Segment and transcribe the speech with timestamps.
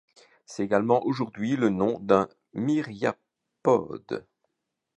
[0.47, 4.25] C'est également aujourd'hui le nom d'un myriapode.